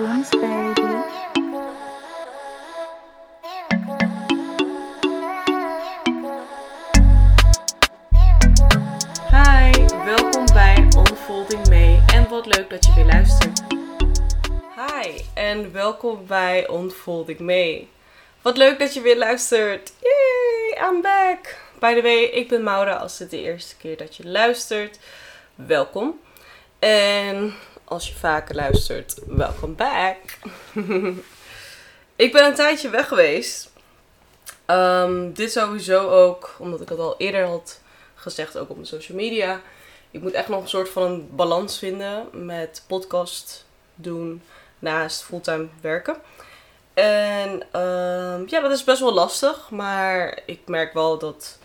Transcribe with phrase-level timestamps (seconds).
[0.00, 0.06] Hi,
[10.04, 13.62] welkom bij Unfolding May en wat leuk dat je weer luistert.
[14.76, 17.88] Hi en welkom bij Unfolding May.
[18.42, 19.92] Wat leuk dat je weer luistert.
[20.00, 21.56] Yay, I'm back.
[21.78, 24.98] By the way, ik ben Maura als het de eerste keer dat je luistert.
[25.54, 26.20] Welkom.
[26.78, 27.54] En
[27.90, 30.16] als je vaker luistert, welkom back.
[32.16, 33.72] ik ben een tijdje weg geweest.
[34.66, 37.80] Ehm, dit sowieso ook, omdat ik het al eerder had
[38.14, 39.60] gezegd, ook op mijn social media.
[40.10, 44.42] Ik moet echt nog een soort van een balans vinden met podcast doen
[44.78, 46.16] naast fulltime werken.
[46.94, 51.58] En ehm, ja, dat is best wel lastig, maar ik merk wel dat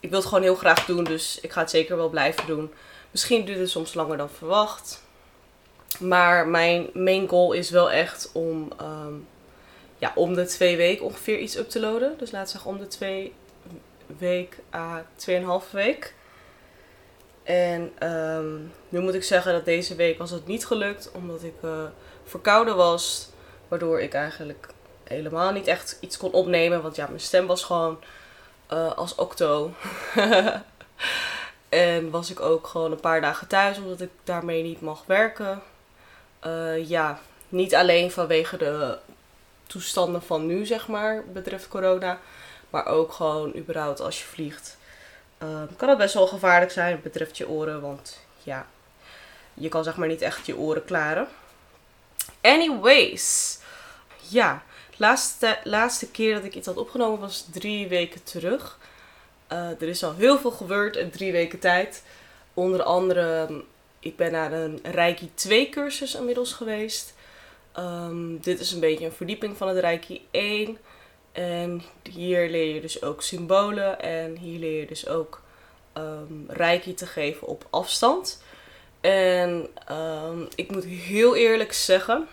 [0.00, 2.72] ik wil het gewoon heel graag doen, dus ik ga het zeker wel blijven doen.
[3.10, 5.04] Misschien duurt het soms langer dan verwacht.
[6.00, 9.14] Maar mijn main goal is wel echt om, ehm,
[9.98, 12.18] ja, om de twee weken ongeveer iets up te loaden.
[12.18, 13.34] Dus we zeggen om de twee
[14.18, 16.14] week à tweeënhalve week.
[17.42, 18.54] En ehm,
[18.88, 21.84] nu moet ik zeggen dat deze week was het niet gelukt, omdat ik eh,
[22.24, 23.28] verkouden was.
[23.68, 24.68] Waardoor ik eigenlijk
[25.04, 26.82] helemaal niet echt iets kon opnemen.
[26.82, 27.98] Want ja, mijn stem was gewoon
[28.66, 29.72] eh, als octo.
[31.68, 35.62] en was ik ook gewoon een paar dagen thuis, omdat ik daarmee niet mag werken.
[36.46, 38.98] Eh, ja, niet alleen vanwege de
[39.66, 42.18] toestanden van nu, zeg maar, betreft corona.
[42.70, 44.76] Maar ook gewoon überhaupt als je vliegt.
[45.38, 47.80] eh, kan het best wel gevaarlijk zijn, betreft je oren.
[47.80, 48.66] Want ja,
[49.54, 51.28] je kan zeg maar niet echt je oren klaren.
[52.40, 53.58] Anyways.
[54.28, 54.62] Ja,
[54.96, 58.78] laatste, laatste keer dat ik iets had opgenomen was drie weken terug.
[59.46, 62.02] Eh, er is al heel veel gebeurd in drie weken tijd.
[62.54, 63.62] Onder andere,
[64.06, 67.14] ik ben naar een Reiki 2 cursus inmiddels geweest.
[67.72, 70.78] Ehm, dit is een beetje een verdieping van het Reiki 1.
[71.32, 74.00] En hier leer je dus ook symbolen.
[74.00, 75.42] En hier leer je dus ook
[75.92, 78.42] ehm, Reiki te geven op afstand.
[79.00, 82.28] En ehm, ik moet heel eerlijk zeggen,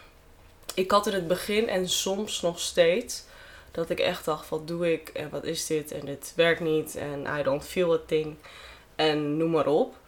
[0.75, 3.23] ik had in het begin en soms nog steeds
[3.71, 6.95] dat ik echt dacht: wat doe ik en wat is dit en dit werkt niet
[6.95, 8.35] en I don't feel a thing
[8.95, 10.01] en noem maar op.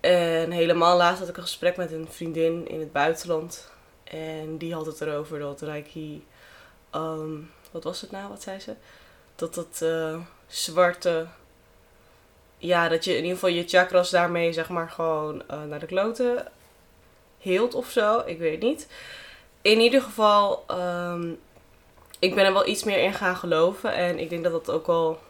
[0.00, 3.70] En helemaal laatst had ik een gesprek met een vriendin in het buitenland
[4.04, 6.26] en die had het erover dat Reiki,
[6.90, 7.30] ehm,
[7.70, 8.74] wat was het nou, wat zei ze?
[9.36, 11.26] Dat het eh, zwarte,
[12.58, 15.86] ja, dat je in ieder geval je chakras daarmee zeg maar gewoon eh, naar de
[15.86, 16.46] kloten
[17.38, 18.88] heelt of zo, ik weet niet.
[19.62, 21.32] In ieder geval, ehm,
[22.18, 23.92] ik ben er wel iets meer in gaan geloven.
[23.94, 25.20] En ik denk dat dat ook wel,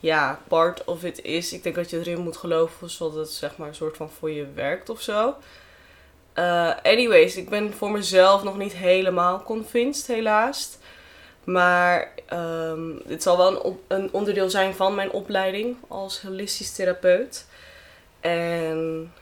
[0.00, 1.52] ja, part of it is.
[1.52, 4.30] Ik denk dat je erin moet geloven, zodat het zeg maar een soort van voor
[4.30, 5.34] je werkt of zo.
[6.32, 10.78] Eh, anyways, ik ben voor mezelf nog niet helemaal convinced, helaas.
[11.44, 17.46] Maar ehm, dit zal wel een, een onderdeel zijn van mijn opleiding als holistisch therapeut.
[18.20, 19.12] En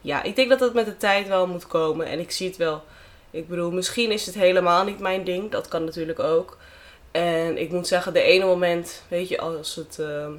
[0.00, 2.06] ja, ik denk dat dat met de tijd wel moet komen.
[2.06, 2.82] En ik zie het wel.
[3.30, 5.50] Ik bedoel, misschien is het helemaal niet mijn ding.
[5.50, 6.58] Dat kan natuurlijk ook.
[7.16, 10.32] En ik moet zeggen, de ene moment, weet je, als, het, ehm,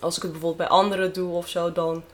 [0.00, 2.04] als ik het bijvoorbeeld bij anderen doe of zo, dan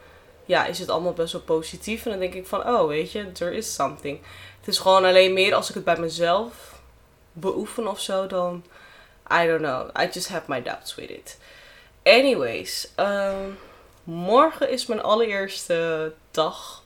[0.45, 2.05] ja, is het allemaal best wel positief.
[2.05, 4.21] En dan denk ik van, oh, weet je, there is something.
[4.59, 6.81] Het is gewoon alleen meer als ik het bij mezelf
[7.33, 8.65] beoefen of zo, dan,
[9.43, 10.03] I don't know.
[10.03, 11.39] I just have my doubts with it.
[12.03, 13.51] Anyways, ehm,
[14.05, 16.85] morgen is mijn allereerste dag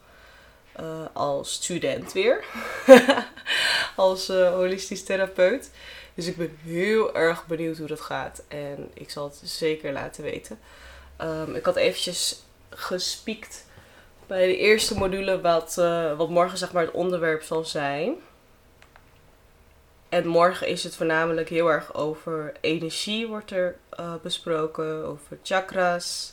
[0.73, 2.45] eh, als student weer.
[3.97, 5.71] als eh, holistisch therapeut.
[6.21, 8.43] Dus ik ben heel erg benieuwd hoe dat gaat.
[8.49, 10.59] En ik zal het zeker laten weten.
[11.17, 13.67] Ehm, ik had eventjes gespiekt
[14.27, 18.15] bij de eerste module wat, eh, wat morgen zeg maar het onderwerp zal zijn.
[20.09, 25.05] En morgen is het voornamelijk heel erg over energie wordt er eh, besproken.
[25.05, 26.33] Over chakras.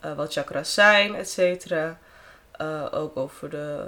[0.00, 1.98] eh, wat chakras zijn, et cetera.
[2.90, 3.86] Ook over, de,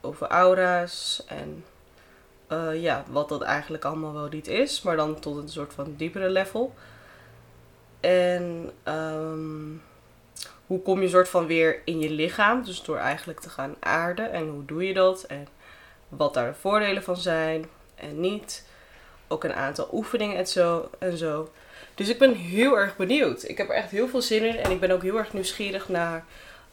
[0.00, 1.64] over aura's en
[2.46, 5.94] eh, ja, wat dat eigenlijk allemaal wel niet is, maar dan tot een soort van
[5.96, 6.74] diepere level.
[8.00, 9.70] En ehm,
[10.66, 14.32] hoe kom je soort van weer in je lichaam, dus door eigenlijk te gaan aarden
[14.32, 15.48] en hoe doe je dat en
[16.08, 18.66] wat daar de voordelen van zijn en niet.
[19.28, 20.90] Ook een aantal oefeningen en zo.
[20.98, 21.52] En zo.
[21.94, 23.48] Dus ik ben heel erg benieuwd.
[23.48, 25.88] Ik heb er echt heel veel zin in en ik ben ook heel erg nieuwsgierig
[25.88, 26.24] naar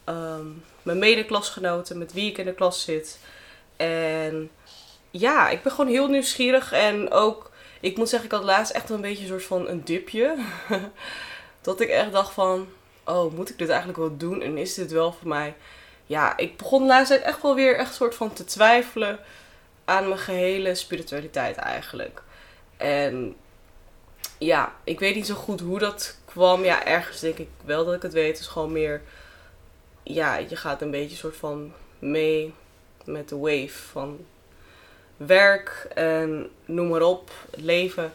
[0.04, 0.46] ehm,
[0.82, 3.18] mijn medeklasgenoten, met wie ik in de klas zit.
[3.76, 4.50] En
[5.12, 6.72] ja, ik ben gewoon heel nieuwsgierig.
[6.72, 7.50] En ook,
[7.80, 10.36] ik moet zeggen, ik had laatst echt een beetje een soort van een dipje.
[11.60, 12.68] dat ik echt dacht van,
[13.04, 14.42] oh, moet ik dit eigenlijk wel doen?
[14.42, 15.54] En is dit wel voor mij?
[16.06, 19.18] Ja, ik begon laatst echt wel weer echt soort van te twijfelen.
[19.84, 22.22] aan mijn gehele spiritualiteit eigenlijk.
[22.76, 23.36] En
[24.38, 26.64] ja, ik weet niet zo goed hoe dat kwam.
[26.64, 28.28] Ja, ergens denk ik wel dat ik het weet.
[28.28, 29.02] Het is gewoon meer,
[30.02, 32.54] ja, je gaat een beetje soort van mee
[33.04, 34.26] met de wave van
[35.26, 38.12] werk en noem maar op, leven.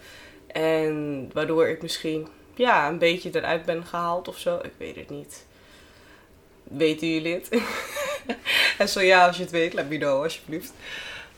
[0.48, 4.60] En waardoor ik misschien ja, een beetje eruit ben gehaald of zo.
[4.64, 5.46] Ik weet het niet.
[6.64, 7.50] Weten jullie het?
[8.78, 10.74] en zo ja, als je het weet, let me know alsjeblieft.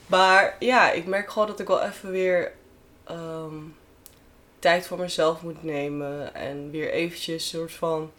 [0.06, 2.52] Maar ja, ik merk gewoon dat ik wel even weer
[3.04, 3.54] ehm,
[4.58, 6.34] tijd voor mezelf moet nemen.
[6.34, 8.12] En weer eventjes soort van,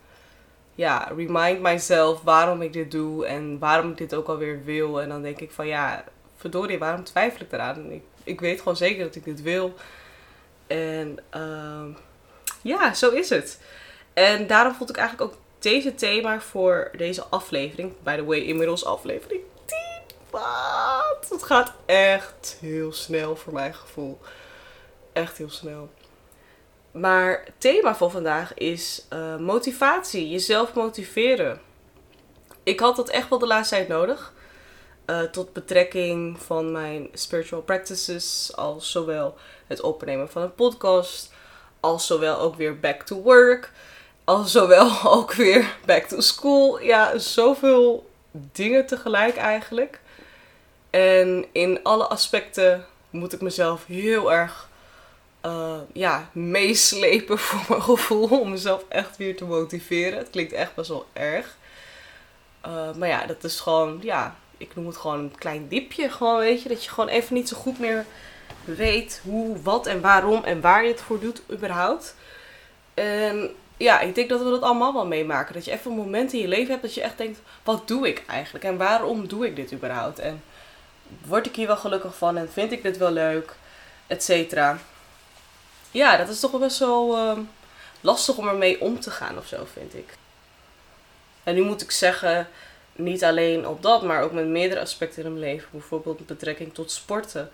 [0.76, 3.26] ja, remind myself waarom ik dit doe.
[3.26, 5.02] En waarom ik dit ook alweer wil.
[5.02, 6.04] En dan denk ik van ja,
[6.42, 7.92] verdorie, waarom twijfel ik eraan?
[7.92, 9.74] Ik, ik weet gewoon zeker dat ik dit wil.
[10.68, 11.96] En uh,
[12.62, 13.60] ja, zo is het.
[14.14, 17.94] En daarom vond ik eigenlijk ook deze thema voor deze aflevering.
[18.04, 19.78] By the way, inmiddels aflevering 10.
[20.30, 21.28] Wat?
[21.30, 24.20] Het gaat echt heel snel voor mijn gevoel.
[25.14, 25.90] Echt heel snel.
[26.92, 30.30] Maar thema van vandaag is uh, motivatie.
[30.30, 31.62] Jezelf motiveren.
[32.64, 34.34] Ik had dat echt wel de laatste tijd nodig.
[35.12, 38.52] Uh, tot betrekking van mijn spiritual practices.
[38.56, 39.38] Als zowel
[39.68, 41.34] het opnemen van een podcast.
[41.80, 43.72] Als zowel ook weer back to work.
[44.24, 46.82] Als zowel ook weer back to school.
[46.82, 50.00] Ja, zoveel dingen tegelijk eigenlijk.
[50.90, 54.70] En in alle aspecten moet ik mezelf heel erg
[55.46, 58.40] uh, ja, meeslepen voor mijn gevoel.
[58.40, 60.18] Om mezelf echt weer te motiveren.
[60.18, 61.58] Het klinkt echt best wel erg.
[62.66, 66.10] Uh, maar ja, dat is gewoon, ja, ik noem het gewoon een klein diepje.
[66.10, 68.06] Gewoon, weet je, dat je gewoon even niet zo goed meer
[68.64, 72.16] weet hoe, wat en waarom en waar je het voor doet überhaupt.
[72.94, 75.54] En ja, ik denk dat we dat allemaal wel meemaken.
[75.54, 78.08] Dat je even een moment in je leven hebt dat je echt denkt, wat doe
[78.08, 78.66] ik eigenlijk?
[78.66, 80.20] En waarom doe ik dit überhaupt?
[80.20, 80.44] En
[81.26, 82.38] word ik hier wel gelukkig van?
[82.38, 83.56] En vind ik dit wel leuk?
[84.08, 84.78] Etcetera.
[85.92, 87.38] Ja, dat is toch wel best wel uh,
[88.02, 90.18] lastig om ermee om te gaan of zo, vind ik.
[91.44, 92.48] En nu moet ik zeggen,
[92.96, 95.68] niet alleen op dat, maar ook met meerdere aspecten in mijn leven.
[95.72, 97.52] Bijvoorbeeld betrekking tot sporten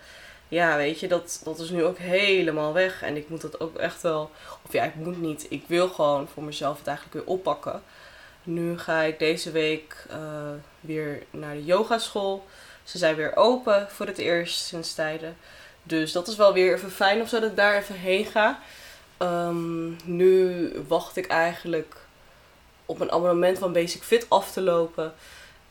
[0.48, 3.02] ja, weet je, dat, dat is nu ook helemaal weg.
[3.02, 4.30] En ik moet dat ook echt wel,
[4.66, 5.46] of ja, ik moet niet.
[5.48, 7.82] Ik wil gewoon voor mezelf het eigenlijk weer oppakken.
[8.42, 10.16] Nu ga ik deze week uh,
[10.80, 12.46] weer naar de yogaschool.
[12.82, 15.36] Ze zijn weer open voor het eerst sinds tijden.
[15.82, 18.60] Dus dat is wel weer even fijn of zo dat ik daar even heen ga.
[19.18, 21.96] Um, nu wacht ik eigenlijk
[22.88, 25.14] op een abonnement van Basic Fit af te lopen.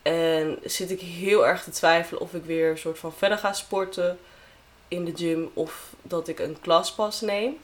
[0.01, 3.53] En zit ik heel erg te twijfelen of ik weer een soort van verder ga
[3.53, 4.19] sporten
[4.87, 7.57] in de gym of dat ik een klaspas neem.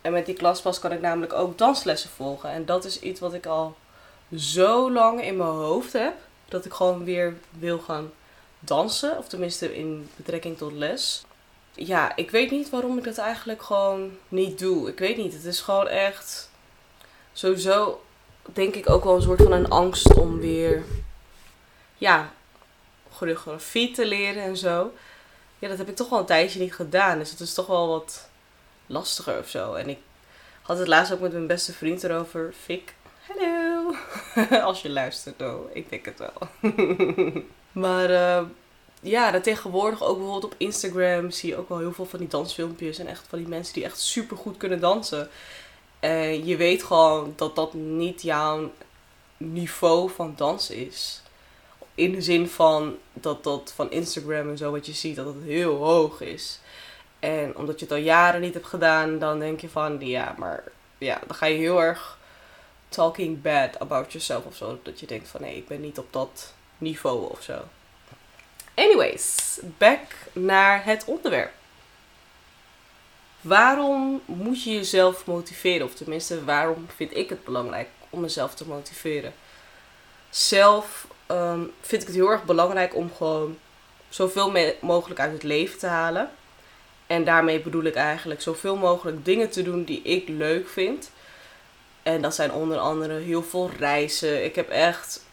[0.00, 2.50] En met die klaspas kan ik namelijk ook danslessen volgen.
[2.50, 3.76] En dat is iets wat ik al
[4.36, 6.14] zo lang in mijn hoofd heb.
[6.48, 8.12] Dat ik gewoon weer wil gaan
[8.58, 9.18] dansen.
[9.18, 11.24] Of tenminste in betrekking tot les.
[11.72, 14.88] Ja, ik weet niet waarom ik dat eigenlijk gewoon niet doe.
[14.88, 15.32] Ik weet niet.
[15.32, 16.50] Het is gewoon echt
[17.32, 18.00] sowieso
[18.42, 20.82] denk ik ook wel een soort van een angst om weer
[21.98, 22.32] ja,
[23.12, 24.92] choreografie te leren en zo
[25.60, 27.18] ja, dat heb ik toch wel een tijdje niet gedaan.
[27.18, 28.28] Dus het is toch wel wat
[28.86, 29.74] lastiger of zo.
[29.74, 29.98] En ik
[30.62, 32.52] had het laatst ook met mijn beste vriend erover.
[32.62, 32.94] Fik,
[33.26, 33.94] hallo.
[34.68, 36.72] Als je luistert, oh, ik denk het wel.
[37.84, 38.42] maar uh,
[39.00, 42.28] ja, dat tegenwoordig ook bijvoorbeeld op Instagram zie je ook wel heel veel van die
[42.28, 42.98] dansfilmpjes.
[42.98, 45.28] En echt van die mensen die echt super goed kunnen dansen.
[46.00, 48.70] En je weet gewoon dat dat niet jouw
[49.36, 51.22] niveau van dans is
[52.00, 55.44] in de zin van dat dat van Instagram en zo wat je ziet, dat het
[55.44, 56.60] heel hoog is.
[57.18, 60.64] En omdat je het al jaren niet hebt gedaan, dan denk je van ja, maar
[60.98, 62.18] ja, dan ga je heel erg
[62.88, 64.78] talking bad about yourself of zo.
[64.82, 67.58] Dat je denkt van nee, ik ben niet op dat niveau of zo.
[68.74, 71.52] Anyways, back naar het onderwerp.
[73.40, 75.86] Waarom moet je jezelf motiveren?
[75.86, 79.32] Of tenminste, waarom vind ik het belangrijk om mezelf te motiveren?
[80.30, 83.58] Zelf Ehm, vind ik het heel erg belangrijk om gewoon
[84.08, 86.30] zoveel mogelijk uit het leven te halen.
[87.06, 91.10] En daarmee bedoel ik eigenlijk zoveel mogelijk dingen te doen die ik leuk vind.
[92.02, 94.44] En dat zijn onder andere heel veel reizen.
[94.44, 95.24] Ik heb echt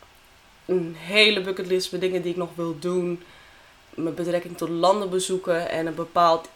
[0.66, 3.24] een hele bucketlist met dingen die ik nog wil doen.
[3.90, 6.50] Met betrekking tot landen bezoeken en een bepaald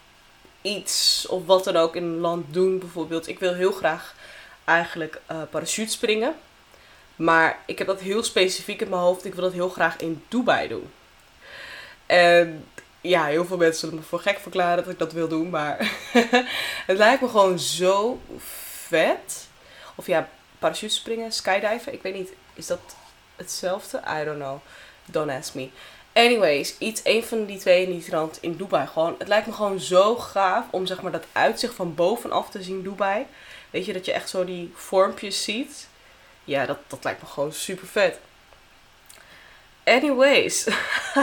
[0.62, 2.78] iets of wat dan ook in een land doen.
[2.78, 4.14] Bijvoorbeeld, ik wil heel graag
[4.64, 6.34] eigenlijk uh, parachute springen.
[7.16, 9.24] Maar ik heb dat heel specifiek in mijn hoofd.
[9.24, 10.90] Ik wil dat heel graag in Dubai doen.
[12.06, 12.66] En
[13.00, 15.50] ja, heel veel mensen zullen me voor gek verklaren dat ik dat wil doen.
[15.50, 15.76] Maar
[16.86, 18.20] het lijkt me gewoon zo
[18.86, 19.48] vet.
[19.94, 20.28] Of ja,
[20.58, 21.92] parachutespringen, skydiven.
[21.92, 22.80] Ik weet niet, is dat
[23.36, 24.00] hetzelfde?
[24.20, 24.58] I don't know.
[25.04, 25.70] Don't ask me.
[26.12, 28.86] Anyways, iets, een van die twee in die in Dubai.
[28.86, 32.62] Gewoon, het lijkt me gewoon zo gaaf om zeg maar dat uitzicht van bovenaf te
[32.62, 33.26] zien Dubai.
[33.70, 35.88] Weet je, dat je echt zo die vormpjes ziet.
[36.44, 38.18] Ja, dat, dat lijkt me gewoon super vet.
[39.84, 40.66] Anyways,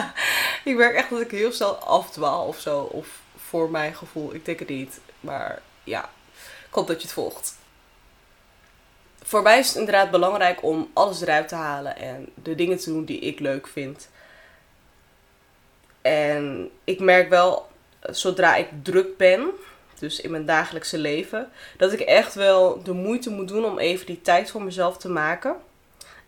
[0.63, 2.81] ik merk echt dat ik heel snel afdwaal of zo.
[2.81, 4.99] Of voor mijn gevoel, ik denk het niet.
[5.19, 6.09] Maar ja,
[6.67, 7.57] ik hoop dat je het volgt.
[9.23, 12.89] Voor mij is het inderdaad belangrijk om alles eruit te halen en de dingen te
[12.89, 14.09] doen die ik leuk vind.
[16.09, 17.67] En ik merk wel,
[18.01, 19.49] zodra ik druk ben,
[19.99, 24.05] dus in mijn dagelijkse leven, dat ik echt wel de moeite moet doen om even
[24.05, 25.55] die tijd voor mezelf te maken.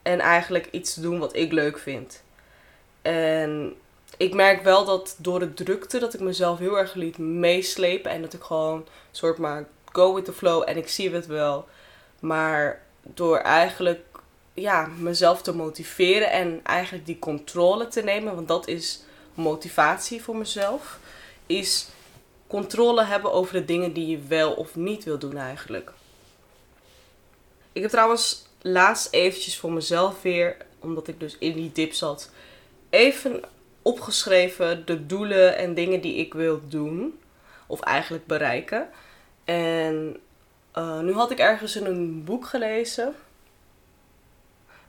[0.02, 2.24] En eigenlijk iets te doen wat ik leuk vind.
[3.02, 3.76] En
[4.18, 8.12] ik merk wel dat door de drukte dat ik mezelf heel erg liet meeslepen.
[8.12, 11.68] En dat ik gewoon soort maar go with the flow en ik zie het wel.
[12.20, 14.06] Maar door eigenlijk
[14.54, 18.36] ja, mezelf te motiveren en eigenlijk die controle te nemen.
[18.36, 19.04] Want dat is
[19.42, 21.00] motivatie voor mezelf.
[21.46, 21.88] Is
[22.48, 25.92] controle hebben over de dingen die je wel of niet wil doen eigenlijk.
[27.72, 32.30] Ik heb trouwens laatst eventjes voor mezelf weer, omdat ik dus in die dip zat,
[32.90, 33.42] even
[33.82, 37.20] opgeschreven de doelen en dingen die ik wil doen.
[37.68, 38.90] Of eigenlijk bereiken.
[39.44, 40.20] En
[40.78, 43.16] uh, nu had ik ergens in een boek gelezen.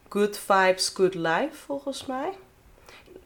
[0.08, 2.32] Good Vibes, Good Life, volgens mij.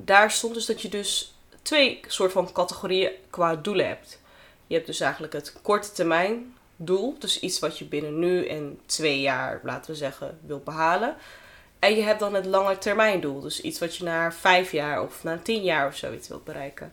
[0.07, 4.21] Daar stond dus dat je dus twee soort van categorieën qua doelen hebt.
[4.67, 7.17] Je hebt dus eigenlijk het korte termijn doel.
[7.19, 11.17] Dus iets wat je binnen nu en twee jaar, laten we zeggen, wilt behalen.
[11.79, 13.41] En je hebt dan het lange termijn doel.
[13.41, 16.93] Dus iets wat je na vijf jaar of na tien jaar of zoiets wilt bereiken.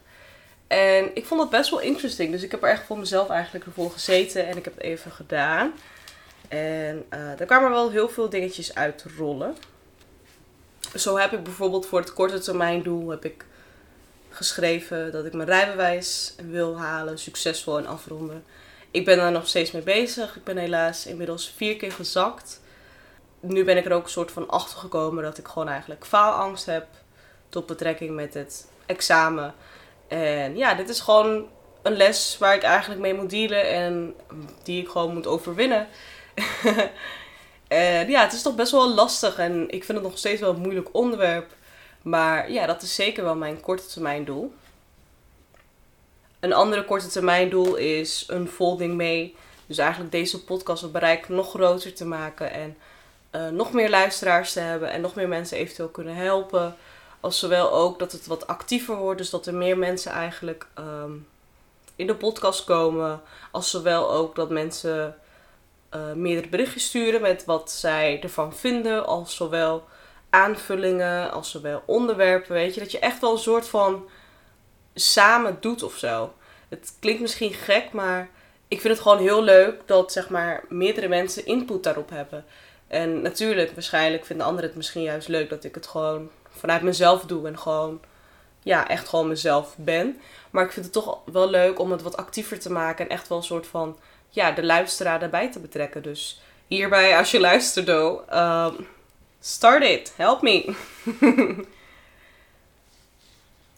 [0.67, 2.31] En ik vond dat best wel interesting.
[2.31, 4.47] Dus ik heb er echt voor mezelf eigenlijk ervoor gezeten.
[4.47, 5.73] En ik heb het even gedaan.
[6.47, 9.55] En uh, daar kwamen wel heel veel dingetjes uit rollen.
[10.95, 13.45] Zo heb ik bijvoorbeeld voor het korte termijn doel heb ik
[14.29, 18.43] geschreven dat ik mijn rijbewijs wil halen, succesvol en afronden.
[18.91, 20.35] Ik ben daar nog steeds mee bezig.
[20.35, 22.61] Ik ben helaas inmiddels vier keer gezakt.
[23.39, 26.65] Nu ben ik er ook een soort van achter gekomen dat ik gewoon eigenlijk faalangst
[26.65, 26.85] heb
[27.49, 29.53] tot betrekking met het examen.
[30.07, 31.47] En ja, dit is gewoon
[31.81, 34.15] een les waar ik eigenlijk mee moet dealen en
[34.63, 35.87] die ik gewoon moet overwinnen.
[37.73, 40.49] en ja, het is toch best wel lastig en ik vind het nog steeds wel
[40.49, 41.51] een moeilijk onderwerp.
[42.01, 44.53] Maar ja, dat is zeker wel mijn korte termijn doel.
[46.39, 49.35] Een andere korte termijn doel is een folding mee.
[49.65, 52.77] Dus eigenlijk deze podcast het bereik nog groter te maken en
[53.31, 56.75] uh, nog meer luisteraars te hebben en nog meer mensen eventueel kunnen helpen.
[57.19, 61.27] Als zowel ook dat het wat actiever wordt, dus dat er meer mensen eigenlijk um,
[61.95, 63.21] in de podcast komen.
[63.51, 65.15] Als zowel ook dat mensen
[65.95, 69.05] uh, meerdere berichtjes sturen met wat zij ervan vinden.
[69.05, 69.83] Als zowel
[70.29, 72.53] aanvullingen, als zowel onderwerpen.
[72.53, 74.09] Weet je, dat je echt wel een soort van
[74.93, 76.33] samen doet of zo.
[76.69, 78.29] Het klinkt misschien gek, maar
[78.67, 82.45] ik vind het gewoon heel leuk dat zeg maar meerdere mensen input daarop hebben.
[82.87, 87.21] En natuurlijk, waarschijnlijk vinden anderen het misschien juist leuk dat ik het gewoon vanuit mezelf
[87.21, 88.01] doe en gewoon,
[88.63, 90.19] ja, echt gewoon mezelf ben.
[90.51, 93.27] Maar ik vind het toch wel leuk om het wat actiever te maken en echt
[93.27, 93.97] wel een soort van,
[94.33, 96.03] ja, de luisteraar daarbij te betrekken.
[96.03, 98.87] Dus hierbij, als je luistert, um,
[99.39, 100.75] start it, help me.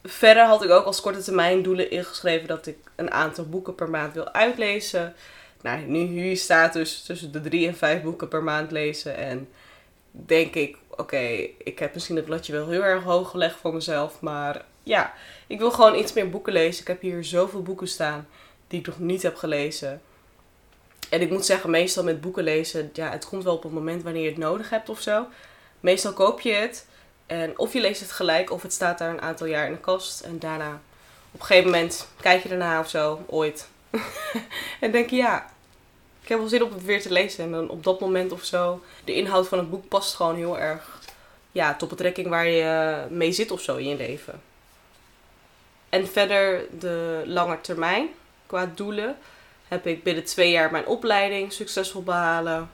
[0.04, 3.90] Verder had ik ook als korte termijn doelen ingeschreven dat ik een aantal boeken per
[3.90, 5.16] maand wil uitlezen.
[5.62, 9.16] Nou, nu staat dus tussen de drie en vijf boeken per maand lezen.
[9.16, 9.50] En
[10.12, 14.22] denk ik, oké, ik heb misschien het bladje wel heel erg hoog gelegd voor mezelf.
[14.22, 15.14] Maar ja,
[15.48, 16.82] ik wil gewoon iets meer boeken lezen.
[16.82, 18.28] Ik heb hier zoveel boeken staan
[18.68, 20.02] die ik nog niet heb gelezen.
[21.10, 24.04] En ik moet zeggen, meestal met boeken lezen, ja, het komt wel op het moment
[24.04, 25.26] wanneer je het nodig hebt of zo.
[25.80, 26.88] Meestal koop je het
[27.26, 29.80] en of je leest het gelijk of het staat daar een aantal jaar in de
[29.80, 30.22] kast.
[30.22, 30.82] En daarna,
[31.32, 33.68] op een gegeven moment, kijk je ernaar of zo, ooit.
[34.82, 35.50] en denk je, ja,
[36.22, 37.44] ik heb wel zin om het weer te lezen.
[37.44, 40.60] En dan op dat moment of zo, de inhoud van het boek past gewoon heel
[40.60, 41.00] erg
[41.52, 44.42] ja, tot betrekking waar je mee zit of zo in je leven.
[45.90, 48.08] En verder de lange termijn
[48.46, 49.18] qua doelen
[49.68, 52.70] heb ik binnen twee jaar mijn opleiding succesvol behalen.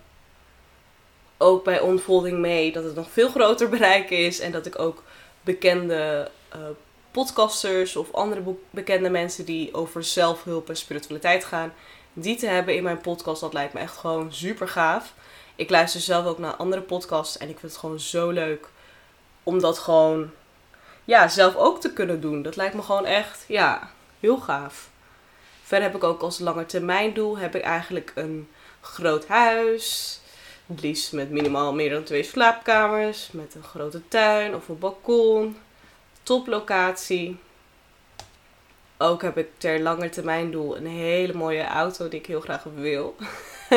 [1.37, 5.03] Ook bij Onfolding mee dat het nog veel groter bereiken is en dat ik ook
[5.41, 6.61] bekende uh,
[7.11, 11.73] podcasters of andere bekende mensen die over zelfhulp en spiritualiteit gaan,
[12.13, 15.13] die te hebben in mijn podcast, dat lijkt me echt gewoon super gaaf.
[15.55, 18.67] Ik luister zelf ook naar andere podcasts en ik vind het gewoon zo leuk
[19.43, 20.31] om dat gewoon
[21.05, 22.41] ja, zelf ook te kunnen doen.
[22.41, 24.90] Dat lijkt me gewoon echt ja, heel gaaf.
[25.71, 28.49] Verder heb ik ook als lange termijn doel heb ik eigenlijk een
[28.81, 30.19] groot huis.
[30.65, 33.31] Het liefst met minimaal meer dan twee slaapkamers.
[33.31, 35.57] Met een grote tuin of een balkon.
[36.23, 37.37] Toplocatie.
[38.97, 42.63] Ook heb ik ter lange termijn doel een hele mooie auto die ik heel graag
[42.63, 43.15] wil.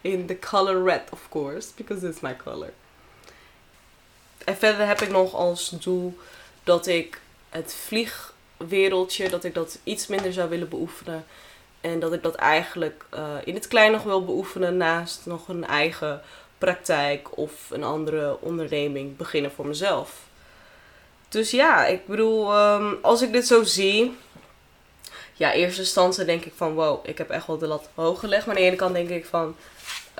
[0.00, 2.72] In the color red, of course, because it's my color.
[4.44, 6.18] En verder heb ik nog als doel
[6.64, 7.74] dat ik het
[8.58, 11.24] vliegwereldje, dat ik dat iets minder zou willen beoefenen.
[11.80, 15.64] En dat ik dat eigenlijk uh, in het klein nog wil beoefenen naast nog een
[15.64, 16.22] eigen
[16.58, 20.22] praktijk of een andere onderneming beginnen voor mezelf.
[21.28, 24.16] Dus ja, ik bedoel, um, als ik dit zo zie.
[25.32, 28.46] Ja, eerste instantie denk ik van wow, ik heb echt wel de lat hoog gelegd.
[28.46, 29.56] Maar aan de ene kant denk ik van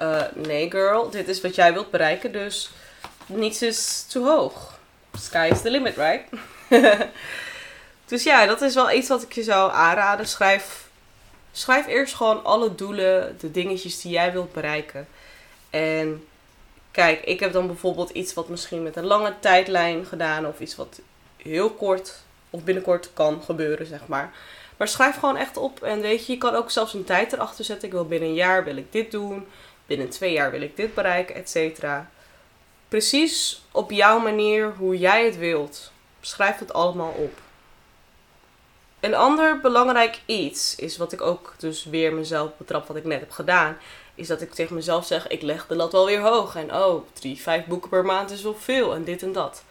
[0.02, 2.32] uh, nee girl, dit is wat jij wilt bereiken.
[2.32, 2.70] Dus
[3.26, 4.78] niets is te hoog.
[5.18, 6.22] Sky is the limit, right?
[8.06, 10.26] dus ja, dat is wel iets wat ik je zou aanraden.
[10.26, 10.88] Schrijf,
[11.52, 15.08] schrijf eerst gewoon alle doelen, de dingetjes die jij wilt bereiken.
[15.70, 16.26] En
[16.90, 20.46] kijk, ik heb dan bijvoorbeeld iets wat misschien met een lange tijdlijn gedaan.
[20.46, 21.00] Of iets wat
[21.36, 22.14] heel kort
[22.50, 24.32] of binnenkort kan gebeuren, zeg maar.
[24.76, 25.82] Maar schrijf gewoon echt op.
[25.82, 27.88] En weet je, je kan ook zelfs een tijd erachter zetten.
[27.88, 29.46] Ik wil binnen een jaar wil ik dit doen.
[29.86, 32.10] Binnen twee jaar wil ik dit bereiken, et cetera
[32.88, 35.90] precies op jouw manier hoe jij het wilt.
[36.20, 37.38] Schrijf het allemaal op.
[39.04, 43.20] Een ander belangrijk iets is wat ik ook dus weer mezelf betrap wat ik net
[43.20, 43.76] heb gedaan.
[44.14, 46.56] Is dat ik tegen mezelf zeg, ik leg de lat wel weer hoog.
[46.56, 48.94] En oh, drie, vijf boeken per maand is wel veel.
[48.94, 49.62] En dit en dat.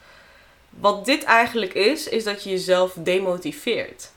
[0.70, 4.12] Wat dit eigenlijk is, is dat je jezelf demotiveert.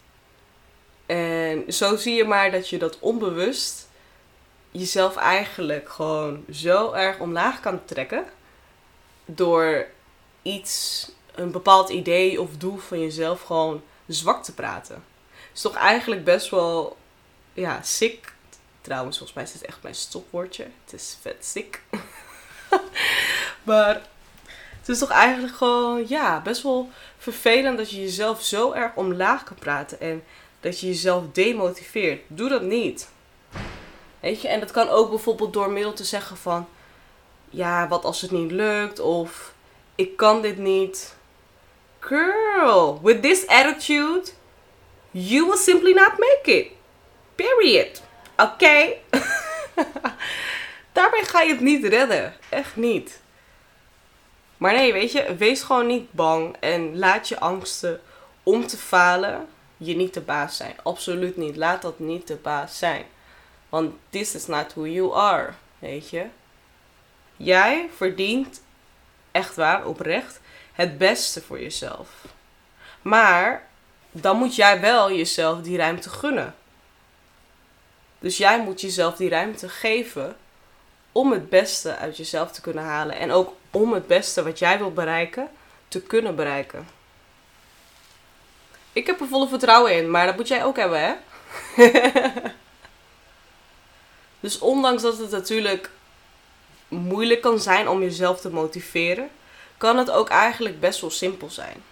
[1.06, 3.88] En zo zie je maar dat je dat onbewust
[4.70, 8.24] jezelf eigenlijk gewoon zo erg omlaag kan trekken
[9.24, 9.86] door
[10.42, 15.04] iets, een bepaald idee of doel van jezelf gewoon zwak te praten.
[15.54, 16.96] is toch eigenlijk best wel,
[17.52, 18.34] ja, sick.
[18.80, 20.66] Trouwens, volgens mij is het echt mijn stopwoordje.
[20.84, 21.82] Het is vet sick.
[23.62, 23.94] maar
[24.78, 29.44] het is toch eigenlijk gewoon, ja, best wel vervelend dat je jezelf zo erg omlaag
[29.44, 30.00] kan praten.
[30.00, 30.24] En
[30.60, 32.22] dat je jezelf demotiveert.
[32.26, 33.08] Doe dat niet.
[34.20, 36.68] Weet je, en dat kan ook bijvoorbeeld door middel te zeggen van
[37.50, 39.54] ja, wat als het niet lukt of
[39.94, 41.15] ik kan dit niet.
[42.08, 44.32] Girl, with this attitude,
[45.12, 46.72] you will simply not make it.
[47.36, 48.02] Period.
[48.36, 48.52] Oké?
[48.52, 49.00] Okay?
[50.92, 52.34] Daarbij ga je het niet redden.
[52.48, 53.20] Echt niet.
[54.56, 58.00] Maar nee, weet je, wees gewoon niet bang en laat je angsten
[58.42, 60.74] om te falen je niet de baas zijn.
[60.82, 61.56] Absoluut niet.
[61.56, 63.04] Laat dat niet de baas zijn.
[63.68, 65.52] Want this is not who you are.
[65.78, 66.26] Weet je?
[67.36, 68.62] Jij verdient
[69.30, 70.40] echt waar, oprecht,
[70.76, 72.08] het beste voor jezelf.
[73.02, 73.66] Maar
[74.10, 76.54] dan moet jij wel jezelf die ruimte gunnen.
[78.18, 80.36] Dus jij moet jezelf die ruimte geven
[81.12, 83.16] om het beste uit jezelf te kunnen halen.
[83.16, 85.48] En ook om het beste wat jij wilt bereiken,
[85.88, 86.88] te kunnen bereiken.
[88.92, 91.14] Ik heb er volle vertrouwen in, maar dat moet jij ook hebben, hè?
[94.40, 95.90] dus ondanks dat het natuurlijk
[96.88, 99.30] moeilijk kan zijn om jezelf te motiveren,
[99.76, 101.82] kan het ook eigenlijk best wel simpel zijn.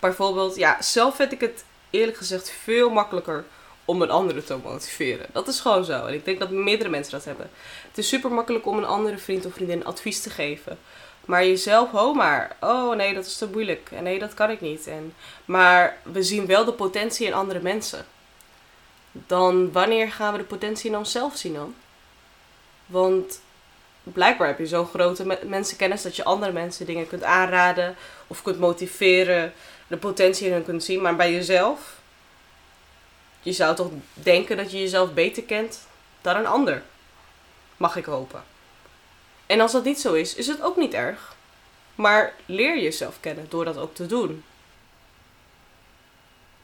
[0.00, 3.44] Bijvoorbeeld, ja, zelf vind ik het eerlijk gezegd veel makkelijker
[3.84, 5.26] om een andere te motiveren.
[5.32, 6.06] Dat is gewoon zo.
[6.06, 7.50] En ik denk dat meerdere mensen dat hebben.
[7.88, 10.78] Het is super makkelijk om een andere vriend of vriendin advies te geven.
[11.24, 12.56] Maar jezelf, ho maar.
[12.60, 13.88] Oh nee, dat is te moeilijk.
[13.92, 14.86] En nee, dat kan ik niet.
[14.86, 15.14] En,
[15.44, 18.06] maar we zien wel de potentie in andere mensen.
[19.12, 21.74] Dan wanneer gaan we de potentie in onszelf zien dan?
[22.86, 23.40] Want
[24.12, 28.58] blijkbaar heb je zo'n grote mensenkennis dat je andere mensen dingen kunt aanraden of kunt
[28.58, 29.52] motiveren,
[29.86, 31.02] de potentie in hun kunt zien.
[31.02, 32.00] Maar bij jezelf,
[33.40, 35.86] je zou toch denken dat je jezelf beter kent
[36.20, 36.82] dan een ander.
[37.76, 38.44] Mag ik hopen.
[39.46, 41.34] En als dat niet zo is, is het ook niet erg.
[41.94, 44.44] Maar leer jezelf kennen door dat ook te doen.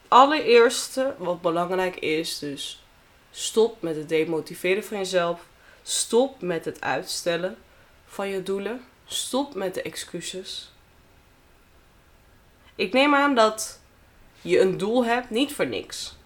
[0.09, 2.83] Allereerste wat belangrijk is, dus
[3.31, 5.41] stop met het demotiveren van jezelf
[5.83, 7.57] Stop met het uitstellen
[8.07, 8.81] van je doelen.
[9.05, 10.73] Stop met de excuses.
[12.75, 13.81] Ik neem aan dat
[14.41, 16.17] je een doel hebt, niet voor niks.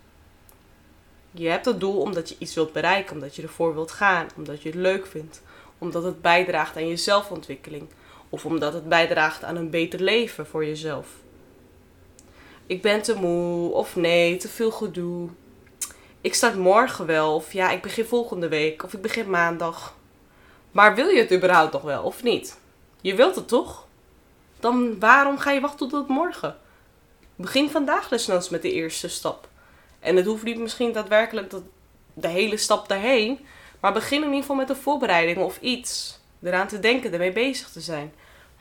[1.30, 4.62] Je hebt het doel omdat je iets wilt bereiken, omdat je ervoor wilt gaan, omdat
[4.62, 5.42] je het leuk vindt,
[5.78, 7.88] omdat het bijdraagt aan je zelfontwikkeling
[8.28, 11.08] of omdat het bijdraagt aan een beter leven voor jezelf.
[12.66, 15.28] Ik ben te moe of nee, te veel gedoe
[16.26, 17.34] ik start morgen wel.
[17.34, 18.82] Of ja, ik begin volgende week.
[18.82, 19.96] Of ik begin maandag.
[20.70, 22.58] Maar wil je het überhaupt nog wel of niet?
[23.00, 23.86] Je wilt het toch?
[24.60, 26.56] Dan waarom ga je wachten tot morgen?
[27.36, 29.48] Begin vandaag desnoods met de eerste stap.
[30.00, 31.54] En het hoeft niet misschien daadwerkelijk
[32.14, 33.46] de hele stap daarheen.
[33.80, 36.18] Maar begin in ieder geval met de voorbereiding of iets.
[36.42, 38.12] Eraan te denken, ermee bezig te zijn.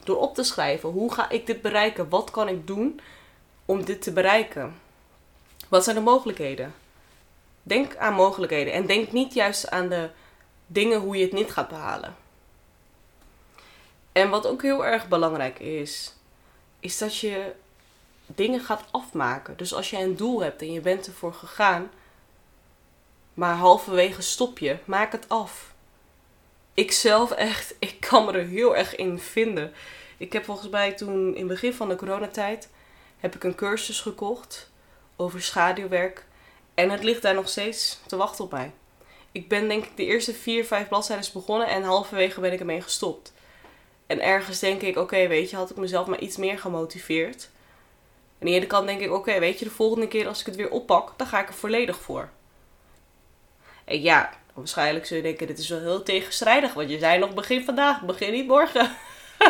[0.04, 0.90] Door op te schrijven.
[0.90, 2.10] Hoe ga ik dit bereiken?
[2.10, 3.00] Wat kan ik doen
[3.66, 4.76] om dit te bereiken?
[5.70, 6.84] Wat zijn de mogelijkheden?
[7.68, 8.74] Denk aan mogelijkheden.
[8.74, 10.10] En denk niet juist aan de
[10.68, 12.16] dingen hoe je het niet gaat behalen.
[14.12, 16.14] En wat ook heel erg belangrijk is,
[16.80, 17.52] is dat je
[18.26, 19.58] dingen gaat afmaken.
[19.58, 21.92] Dus als je een doel hebt en je bent ervoor gegaan,
[23.34, 25.74] maar halverwege stop je, maak het af.
[26.74, 29.74] Ik zelf echt, ik kan me er heel erg in vinden.
[30.18, 32.70] Ik heb volgens mij toen in het begin van de coronatijd
[33.20, 34.72] heb ik een cursus gekocht
[35.16, 36.26] over schaduwwerk.
[36.76, 38.72] En het ligt daar nog steeds te wachten op mij.
[39.32, 42.82] Ik ben denk ik de eerste vier, vijf bladzijden begonnen en halverwege ben ik ermee
[42.82, 43.34] gestopt.
[44.08, 47.50] En ergens denk ik, oké, weet je, had ik mezelf maar iets meer gemotiveerd.
[48.40, 50.46] En aan de ene kant denk ik, oké, weet je, de volgende keer als ik
[50.46, 52.30] het weer oppak, dan ga ik er volledig voor.
[53.86, 57.34] En ja, waarschijnlijk zul je denken, dit is wel heel tegenstrijdig, want je zei nog
[57.34, 58.96] begin vandaag, begin niet morgen.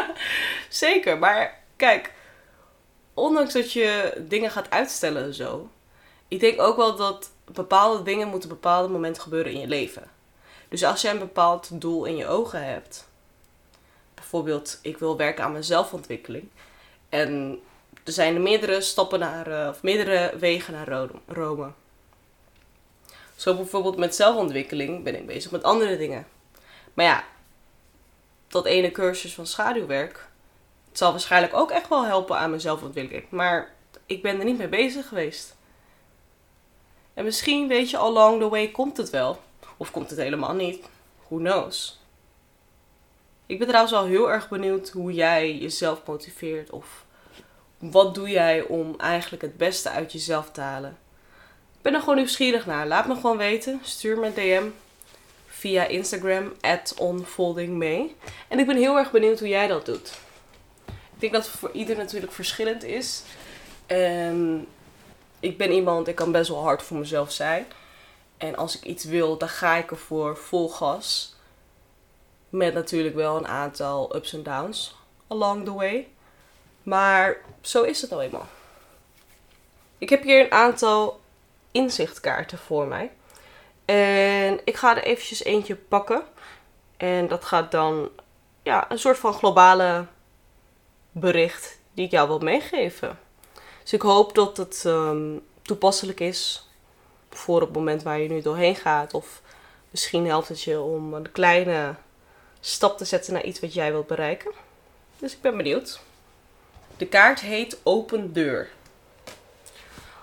[0.70, 2.14] Zeker, maar kijk,
[3.14, 5.70] ondanks dat je dingen gaat uitstellen zo,
[6.28, 10.10] ik denk ook wel dat bepaalde dingen moeten op bepaalde momenten gebeuren in je leven.
[10.70, 13.08] Dus als jij een bepaald doel in je ogen hebt,
[14.14, 16.50] bijvoorbeeld ik wil werken aan mijn zelfontwikkeling,
[17.10, 17.60] en
[18.04, 21.72] er zijn meerdere stappen naar, eh, of meerdere wegen naar Rome.
[23.36, 26.28] Zo bijvoorbeeld met zelfontwikkeling ben ik bezig met andere dingen.
[26.94, 27.24] Maar ja,
[28.48, 30.28] dat ene cursus van schaduwwerk,
[30.90, 33.26] het zal waarschijnlijk ook echt wel helpen aan mijn zelfontwikkeling.
[33.30, 33.74] Maar
[34.06, 35.56] ik ben er niet mee bezig geweest.
[37.16, 39.40] En misschien weet je along the way komt het wel.
[39.78, 40.90] Of komt het helemaal niet.
[41.28, 42.00] Who knows.
[43.46, 46.70] Ik ben trouwens wel heel erg benieuwd hoe jij jezelf motiveert.
[46.70, 47.06] Of
[47.78, 50.98] wat doe jij om eigenlijk het beste uit jezelf te halen.
[51.76, 52.88] Ik ben er gewoon nieuwsgierig naar.
[52.88, 53.80] Laat me gewoon weten.
[53.84, 54.64] Stuur me een DM
[55.48, 56.54] via Instagram,
[56.98, 58.10] onfoldingme.
[58.48, 60.14] En ik ben heel erg benieuwd hoe jij dat doet.
[60.86, 63.22] Ik denk dat het voor ieder natuurlijk verschillend is.
[63.86, 64.68] En
[65.46, 67.66] ik ben iemand, ik kan best wel hard voor mezelf zijn.
[68.38, 71.36] En als ik iets wil, dan ga ik ervoor vol gas.
[72.50, 74.96] Met natuurlijk wel een aantal ups en downs
[75.28, 76.08] along the way.
[76.84, 78.48] Maar zo is het al eenmaal.
[79.98, 81.20] Ik heb hier een aantal
[81.72, 83.12] inzichtkaarten voor mij.
[83.86, 86.24] En ik ga er eventjes eentje pakken.
[86.98, 88.10] En dat gaat dan
[88.64, 90.06] ja, een soort van globale
[91.12, 93.20] bericht die ik jou wil meegeven.
[93.86, 96.68] Dus ik hoop dat het um, toepasselijk is
[97.30, 99.14] voor het moment waar je nu doorheen gaat.
[99.14, 99.42] Of
[99.90, 101.96] misschien helpt het je om een kleine
[102.60, 104.52] stap te zetten naar iets wat jij wilt bereiken.
[105.20, 106.00] Dus ik ben benieuwd.
[106.98, 108.70] De kaart heet Open Deur.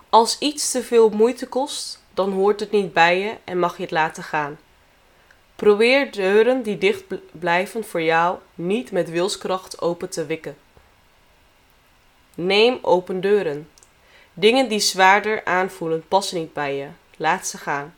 [0.08, 3.82] Als iets te veel moeite kost, dan hoort het niet bij je en mag je
[3.82, 4.58] het laten gaan.
[5.56, 10.56] Probeer deuren die dicht blijven voor jou niet met wilskracht open te wikken.
[12.34, 13.68] Neem open deuren.
[14.34, 16.86] Dingen die zwaarder aanvoelen passen niet bij je.
[17.16, 17.94] Laat ze gaan.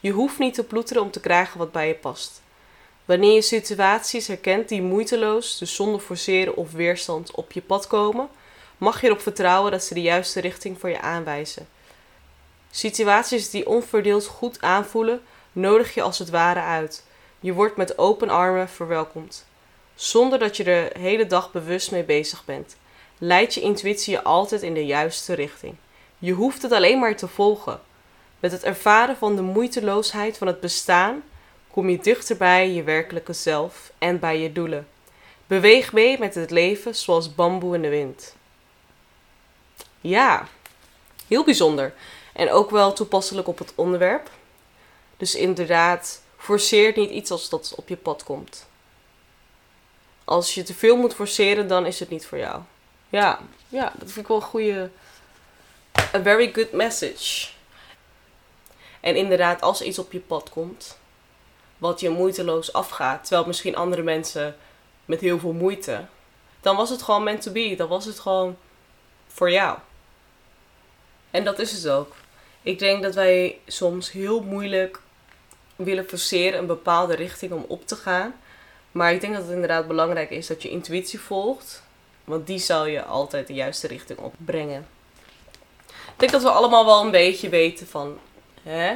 [0.00, 2.42] Je hoeft niet te ploeteren om te krijgen wat bij je past.
[3.04, 8.28] Wanneer je situaties herkent die moeiteloos, dus zonder forceren of weerstand, op je pad komen,
[8.78, 11.68] mag je erop vertrouwen dat ze de juiste richting voor je aanwijzen.
[12.70, 15.20] Situaties die onverdeeld goed aanvoelen,
[15.52, 17.04] nodig je als het ware uit.
[17.40, 19.46] Je wordt met open armen verwelkomd,
[19.94, 22.76] zonder dat je er de hele dag bewust mee bezig bent
[23.18, 25.74] leidt je intuïtie je altijd in de juiste richting.
[26.18, 27.80] Je hoeft het alleen maar te volgen.
[28.40, 31.22] Met het ervaren van de moeiteloosheid van het bestaan
[31.70, 34.88] kom je dichter bij je werkelijke zelf en bij je doelen.
[35.46, 38.34] Beweeg mee met het leven zoals bamboe in de wind.
[40.00, 40.48] Ja,
[41.28, 41.94] heel bijzonder.
[42.32, 44.30] En ook wel toepasselijk op het onderwerp.
[45.16, 48.66] Dus inderdaad, forceer niet iets als dat op je pad komt.
[50.24, 52.62] Als je te veel moet forceren, dan is het niet voor jou.
[53.08, 54.90] Ja, ja, dat vind ik wel een goede.
[56.14, 57.48] A very good message.
[59.00, 60.98] En inderdaad, als iets op je pad komt,
[61.78, 64.56] wat je moeiteloos afgaat, terwijl misschien andere mensen
[65.04, 66.04] met heel veel moeite,
[66.60, 67.74] dan was het gewoon meant to be.
[67.76, 68.56] Dan was het gewoon
[69.26, 69.78] voor jou.
[71.30, 72.14] En dat is het ook.
[72.62, 75.00] Ik denk dat wij soms heel moeilijk
[75.76, 78.34] willen forceren een bepaalde richting om op te gaan.
[78.92, 81.82] Maar ik denk dat het inderdaad belangrijk is dat je intuïtie volgt.
[82.26, 84.86] Want die zal je altijd de juiste richting opbrengen.
[85.86, 88.18] Ik denk dat we allemaal wel een beetje weten van
[88.62, 88.94] hè,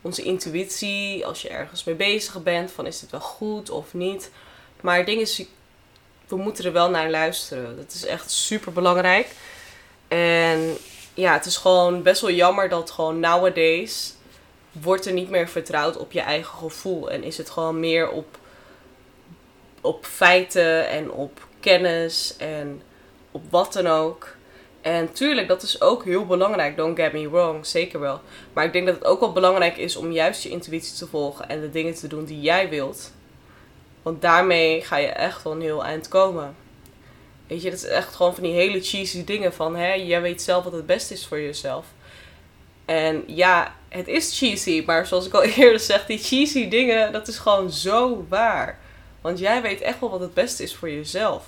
[0.00, 1.26] onze intuïtie.
[1.26, 4.30] Als je ergens mee bezig bent, van is dit wel goed of niet.
[4.80, 5.44] Maar het ding is,
[6.28, 7.76] we moeten er wel naar luisteren.
[7.76, 9.26] Dat is echt super belangrijk.
[10.08, 10.76] En
[11.14, 14.14] ja, het is gewoon best wel jammer dat gewoon nowadays
[14.72, 17.10] wordt er niet meer vertrouwd op je eigen gevoel.
[17.10, 18.38] En is het gewoon meer op,
[19.80, 22.82] op feiten en op kennis en
[23.30, 24.36] op wat dan ook.
[24.80, 26.76] En tuurlijk, dat is ook heel belangrijk.
[26.76, 28.20] Don't get me wrong, zeker wel.
[28.52, 31.48] Maar ik denk dat het ook wel belangrijk is om juist je intuïtie te volgen
[31.48, 33.12] en de dingen te doen die jij wilt.
[34.02, 36.56] Want daarmee ga je echt wel een heel eind komen.
[37.46, 40.42] Weet je, dat is echt gewoon van die hele cheesy dingen van, hè, jij weet
[40.42, 41.86] zelf wat het beste is voor jezelf.
[42.84, 47.28] En ja, het is cheesy, maar zoals ik al eerder zeg, die cheesy dingen, dat
[47.28, 48.79] is gewoon zo waar.
[49.20, 51.44] Want jij weet echt wel wat het beste is voor jezelf.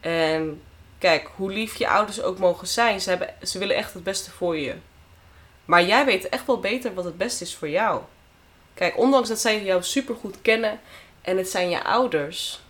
[0.00, 0.62] En
[0.98, 4.30] kijk, hoe lief je ouders ook mogen zijn, ze, hebben, ze willen echt het beste
[4.30, 4.74] voor je.
[5.64, 8.02] Maar jij weet echt wel beter wat het beste is voor jou.
[8.74, 10.80] Kijk, ondanks dat zij jou supergoed kennen
[11.22, 12.60] en het zijn je ouders.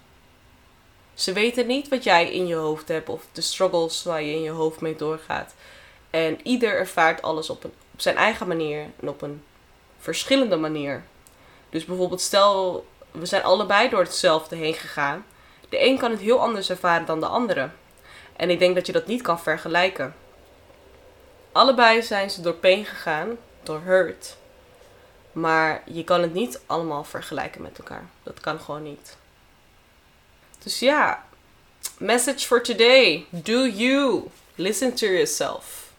[1.14, 4.42] Ze weten niet wat jij in je hoofd hebt of de struggles waar je in
[4.42, 5.54] je hoofd mee doorgaat.
[6.10, 9.42] En ieder ervaart alles op, op zijn eigen manier en op een
[9.98, 11.04] verschillende manier.
[11.70, 15.24] Dus bijvoorbeeld, stel we zijn allebei door hetzelfde heen gegaan.
[15.68, 17.70] De een kan het heel anders ervaren dan de andere.
[18.36, 20.14] En ik denk dat je dat niet kan vergelijken.
[21.52, 24.36] Allebei zijn ze door pijn gegaan, door hurt.
[25.32, 28.08] Maar je kan het niet allemaal vergelijken met elkaar.
[28.22, 29.16] Dat kan gewoon niet.
[30.58, 31.24] Dus ja,
[31.98, 33.26] message for today.
[33.30, 34.22] Do you.
[34.54, 35.90] Listen to yourself.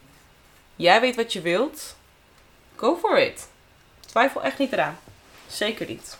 [0.76, 1.96] Jij weet wat je wilt.
[2.74, 3.48] Go for it.
[4.06, 4.98] Twijfel echt niet eraan.
[5.46, 6.18] Zeker niet.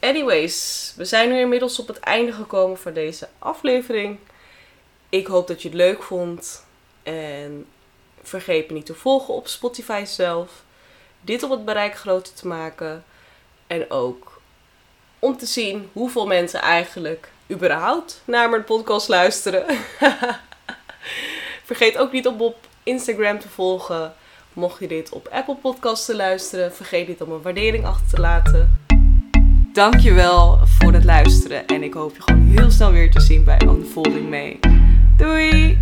[0.00, 4.18] Anyways, we zijn nu inmiddels op het einde gekomen van deze aflevering.
[5.08, 6.64] Ik hoop dat je het leuk vond.
[7.02, 7.66] En
[8.22, 10.62] vergeet me niet te volgen op Spotify zelf.
[11.20, 13.04] Dit om het bereik groter te maken.
[13.66, 14.40] En ook
[15.18, 19.66] om te zien hoeveel mensen eigenlijk überhaupt naar mijn podcast luisteren.
[21.64, 24.14] Vergeet ook niet om op Instagram te volgen.
[24.52, 28.20] Mocht je dit op Apple Podcasts te luisteren, vergeet niet om een waardering achter te
[28.20, 28.77] laten.
[29.78, 33.60] Dankjewel voor het luisteren en ik hoop je gewoon heel snel weer te zien bij
[33.64, 34.58] Unfolding May.
[35.16, 35.78] Doei!